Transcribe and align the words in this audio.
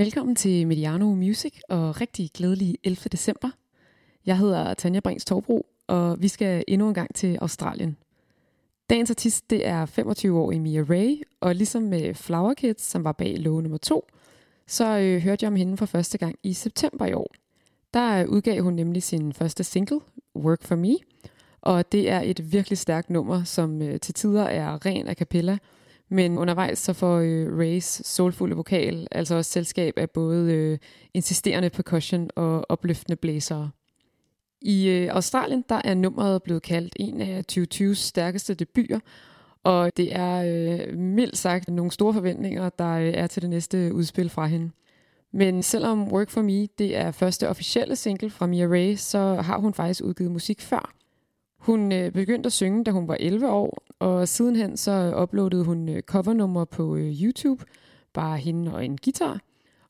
Velkommen 0.00 0.36
til 0.36 0.66
Mediano 0.66 1.14
Music 1.14 1.60
og 1.68 2.00
rigtig 2.00 2.30
glædelig 2.34 2.78
11. 2.84 2.96
december. 3.12 3.50
Jeg 4.26 4.38
hedder 4.38 4.74
Tanja 4.74 5.00
Brings 5.00 5.24
Torbro, 5.24 5.66
og 5.86 6.22
vi 6.22 6.28
skal 6.28 6.64
endnu 6.68 6.88
en 6.88 6.94
gang 6.94 7.14
til 7.14 7.38
Australien. 7.40 7.96
Dagens 8.90 9.10
artist 9.10 9.50
det 9.50 9.66
er 9.66 9.86
25-årige 9.86 10.60
Mia 10.60 10.80
Ray, 10.80 11.22
og 11.40 11.54
ligesom 11.54 11.82
med 11.82 12.14
Flower 12.14 12.54
Kids, 12.54 12.82
som 12.82 13.04
var 13.04 13.12
bag 13.12 13.36
låge 13.38 13.62
nummer 13.62 13.78
2, 13.78 14.06
så 14.66 14.98
øh, 14.98 15.22
hørte 15.22 15.44
jeg 15.44 15.48
om 15.48 15.56
hende 15.56 15.76
for 15.76 15.86
første 15.86 16.18
gang 16.18 16.36
i 16.42 16.52
september 16.52 17.06
i 17.06 17.12
år. 17.12 17.34
Der 17.94 18.22
øh, 18.22 18.28
udgav 18.28 18.62
hun 18.62 18.74
nemlig 18.74 19.02
sin 19.02 19.32
første 19.32 19.64
single, 19.64 20.00
Work 20.36 20.62
For 20.62 20.76
Me, 20.76 20.96
og 21.60 21.92
det 21.92 22.10
er 22.10 22.20
et 22.20 22.52
virkelig 22.52 22.78
stærkt 22.78 23.10
nummer, 23.10 23.44
som 23.44 23.82
øh, 23.82 24.00
til 24.00 24.14
tider 24.14 24.44
er 24.44 24.86
ren 24.86 25.08
a 25.08 25.14
cappella, 25.14 25.58
men 26.10 26.38
undervejs 26.38 26.78
så 26.78 26.92
får 26.92 27.18
øh, 27.18 27.58
Rays 27.58 28.06
solfulde 28.06 28.56
vokal 28.56 29.08
altså 29.10 29.34
også 29.34 29.50
selskab 29.50 29.98
af 29.98 30.10
både 30.10 30.52
øh, 30.52 30.78
insisterende 31.14 31.70
percussion 31.70 32.30
og 32.36 32.66
opløftende 32.68 33.16
blæsere. 33.16 33.70
I 34.62 34.88
øh, 34.88 35.08
Australien 35.14 35.64
der 35.68 35.80
er 35.84 35.94
nummeret 35.94 36.42
blevet 36.42 36.62
kaldt 36.62 36.96
en 36.96 37.20
af 37.20 37.44
2020's 37.52 37.94
stærkeste 37.94 38.54
debuter, 38.54 39.00
og 39.64 39.96
det 39.96 40.16
er 40.16 40.42
øh, 40.46 40.98
mildt 40.98 41.38
sagt 41.38 41.68
nogle 41.68 41.92
store 41.92 42.14
forventninger, 42.14 42.68
der 42.68 42.90
øh, 42.90 43.08
er 43.14 43.26
til 43.26 43.42
det 43.42 43.50
næste 43.50 43.94
udspil 43.94 44.30
fra 44.30 44.46
hende. 44.46 44.70
Men 45.32 45.62
selvom 45.62 46.12
Work 46.12 46.30
For 46.30 46.42
Me 46.42 46.66
det 46.66 46.96
er 46.96 47.10
første 47.10 47.48
officielle 47.48 47.96
single 47.96 48.30
fra 48.30 48.46
Mia 48.46 48.66
Ray, 48.66 48.94
så 48.94 49.18
har 49.34 49.58
hun 49.58 49.74
faktisk 49.74 50.04
udgivet 50.04 50.32
musik 50.32 50.60
før. 50.60 50.94
Hun 51.58 51.92
øh, 51.92 52.12
begyndte 52.12 52.46
at 52.46 52.52
synge, 52.52 52.84
da 52.84 52.90
hun 52.90 53.08
var 53.08 53.16
11 53.20 53.50
år, 53.50 53.82
og 54.00 54.28
sidenhen 54.28 54.76
så 54.76 55.22
uploadede 55.22 55.64
hun 55.64 55.88
øh, 55.88 56.02
covernummer 56.02 56.64
på 56.64 56.96
øh, 56.96 57.22
YouTube, 57.22 57.64
bare 58.12 58.38
hende 58.38 58.74
og 58.74 58.84
en 58.84 58.98
guitar, 59.04 59.40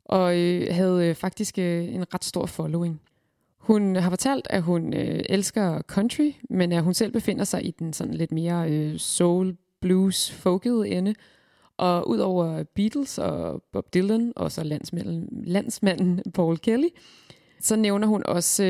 og 0.05 0.39
øh, 0.39 0.75
havde 0.75 1.15
faktisk 1.15 1.59
en 1.59 2.15
ret 2.15 2.25
stor 2.25 2.47
following. 2.47 3.01
Hun 3.59 3.97
har 3.97 4.11
fortalt, 4.11 4.47
at 4.51 4.63
hun 4.63 4.95
øh, 4.95 5.21
elsker 5.29 5.83
country, 5.83 6.33
men 6.51 6.73
at 6.73 6.83
hun 6.83 6.95
selv 6.95 7.13
befinder 7.13 7.45
sig 7.45 7.67
i 7.67 7.71
den 7.71 7.93
sådan 7.93 8.15
lidt 8.15 8.33
mere 8.33 8.71
øh, 8.71 8.99
soul, 8.99 9.57
blues, 9.81 10.31
folkede 10.31 10.89
ende. 10.89 11.15
Og 11.77 12.09
udover 12.09 12.63
Beatles 12.63 13.19
og 13.19 13.63
Bob 13.73 13.95
Dylan, 13.95 14.33
og 14.37 14.53
så 14.53 14.65
landsmanden, 14.65 15.29
landsmanden 15.47 16.23
Paul 16.35 16.59
Kelly, 16.59 16.89
så 17.61 17.77
nævner 17.77 18.07
hun 18.07 18.23
også 18.27 18.63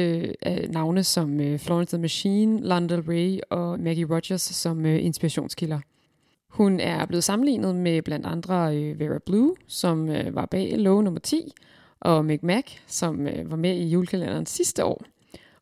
øh, 0.46 0.70
navne 0.70 1.04
som 1.04 1.40
øh, 1.40 1.58
Florence 1.58 1.96
the 1.96 2.00
Machine, 2.00 2.60
Lana 2.60 2.96
Ray 3.08 3.38
og 3.50 3.80
Maggie 3.80 4.06
Rogers 4.14 4.42
som 4.42 4.86
øh, 4.86 5.04
inspirationskilder. 5.04 5.80
Hun 6.48 6.80
er 6.80 7.06
blevet 7.06 7.24
sammenlignet 7.24 7.74
med 7.74 8.02
blandt 8.02 8.26
andre 8.26 8.76
øh, 8.76 9.00
Vera 9.00 9.18
Blue, 9.26 9.56
som 9.66 10.08
øh, 10.08 10.34
var 10.34 10.46
bag 10.46 10.78
lov 10.78 11.02
nummer 11.02 11.20
10, 11.20 11.52
og 12.00 12.24
Mick 12.24 12.42
Mac, 12.42 12.64
som 12.86 13.26
øh, 13.26 13.50
var 13.50 13.56
med 13.56 13.76
i 13.76 13.88
julekalenderen 13.88 14.46
sidste 14.46 14.84
år. 14.84 15.04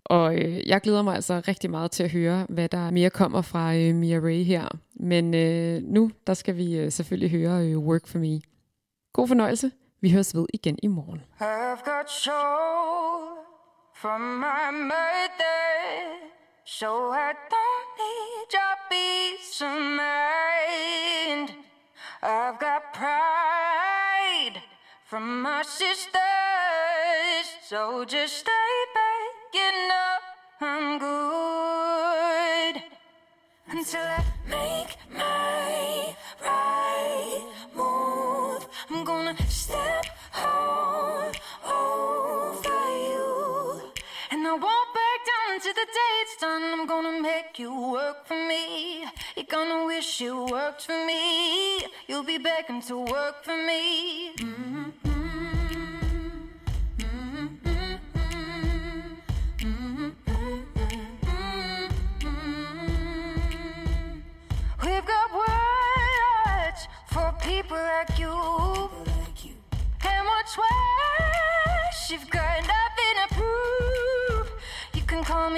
Og 0.04 0.36
øh, 0.36 0.68
jeg 0.68 0.80
glæder 0.80 1.02
mig 1.02 1.14
altså 1.14 1.42
rigtig 1.48 1.70
meget 1.70 1.90
til 1.90 2.02
at 2.02 2.10
høre, 2.10 2.46
hvad 2.48 2.68
der 2.68 2.90
mere 2.90 3.10
kommer 3.10 3.42
fra 3.42 3.76
øh, 3.76 3.94
Mia 3.94 4.18
Ray 4.18 4.44
her. 4.44 4.68
Men 4.94 5.34
øh, 5.34 5.82
nu, 5.82 6.10
der 6.26 6.34
skal 6.34 6.56
vi 6.56 6.76
øh, 6.78 6.92
selvfølgelig 6.92 7.30
høre 7.30 7.66
øh, 7.66 7.78
Work 7.78 8.06
For 8.06 8.18
Me. 8.18 8.40
God 9.12 9.28
fornøjelse. 9.28 9.70
Vi 10.00 10.10
høres 10.10 10.34
ved 10.34 10.46
igen 10.54 10.78
i 10.82 10.86
morgen. 10.86 11.22
I've 11.40 11.84
got 11.84 12.10
show. 12.10 12.97
From 14.00 14.38
my 14.38 14.70
mother, 14.70 16.30
so 16.64 17.10
I 17.10 17.34
don't 17.50 17.88
need 17.98 18.52
your 18.52 18.76
peace 18.88 19.60
of 19.60 19.76
mind. 19.76 21.50
I've 22.22 22.60
got 22.60 22.94
pride 22.94 24.62
from 25.04 25.42
my 25.42 25.62
sisters, 25.62 26.14
so 27.64 28.04
just 28.04 28.36
stay 28.36 28.84
back, 28.94 29.54
you 29.54 29.72
know 29.88 30.16
I'm 30.60 30.98
good 31.00 32.82
until 33.68 34.00
I 34.00 34.24
make 34.48 34.96
my 35.12 36.14
right 36.44 36.77
until 45.68 45.84
the 45.84 45.90
day 45.92 46.14
it's 46.22 46.36
done. 46.40 46.62
I'm 46.62 46.86
gonna 46.86 47.20
make 47.20 47.58
you 47.58 47.92
work 47.92 48.26
for 48.26 48.34
me. 48.34 49.04
You're 49.36 49.46
gonna 49.48 49.86
wish 49.86 50.20
you 50.20 50.44
worked 50.46 50.82
for 50.86 51.06
me. 51.06 51.86
You'll 52.06 52.22
be 52.22 52.38
begging 52.38 52.82
to 52.82 52.98
work 52.98 53.44
for 53.44 53.56
me. 53.56 54.34
Mm-hmm. 54.36 54.84
We've 64.84 65.06
got 65.06 65.28
words 65.44 66.88
for 67.12 67.34
people 67.42 67.76
like 67.76 68.18
you. 68.18 68.90
And 70.04 70.26
what's 70.26 70.56
worse, 70.56 72.10
you've 72.10 72.30
got 72.30 72.37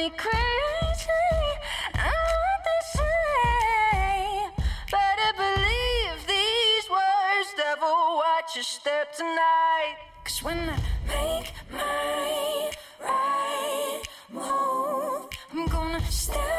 me 0.01 0.11
crazy. 0.17 1.37
The 2.69 2.79
same. 2.97 4.51
Better 4.97 5.31
believe 5.45 6.19
these 6.27 6.87
words, 6.97 7.49
devil, 7.57 7.97
watch 8.23 8.51
your 8.55 8.65
step 8.65 9.15
tonight. 9.15 9.97
Cause 10.25 10.43
when 10.43 10.59
I 10.71 10.79
make 11.07 11.53
my 11.71 12.71
right 13.05 14.03
move, 14.33 15.29
I'm 15.53 15.67
gonna 15.67 16.01
step 16.11 16.50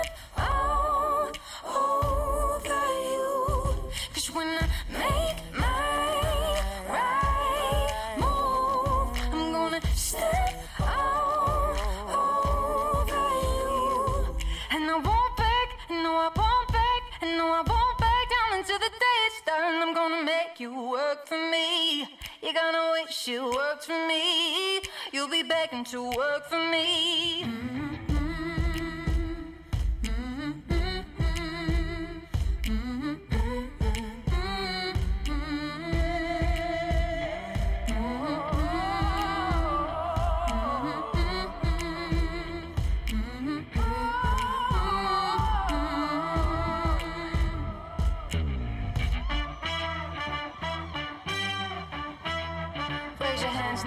and 17.21 17.37
no, 17.37 17.45
I 17.47 17.61
won't 17.61 17.97
back 17.99 18.29
down 18.29 18.59
until 18.59 18.79
the 18.79 18.89
day 18.89 19.19
it's 19.27 19.41
done. 19.45 19.81
I'm 19.81 19.93
gonna 19.93 20.23
make 20.23 20.59
you 20.59 20.71
work 20.89 21.27
for 21.27 21.37
me. 21.37 22.01
You're 22.41 22.53
gonna 22.53 22.91
wish 22.93 23.27
you 23.27 23.45
worked 23.45 23.85
for 23.85 24.07
me. 24.07 24.81
You'll 25.11 25.29
be 25.29 25.43
begging 25.43 25.83
to 25.85 26.03
work 26.03 26.47
for 26.49 26.59
me. 26.71 27.43
Raise 27.43 27.90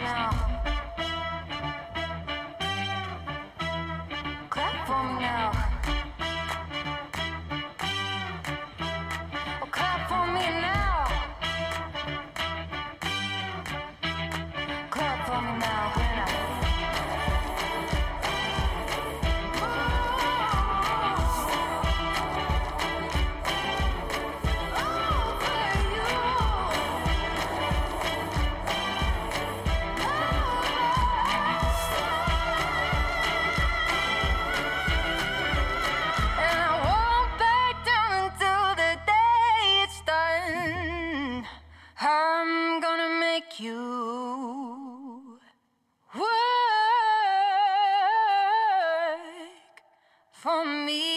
Yeah. 0.04 0.43
for 50.44 50.62
me. 50.62 51.13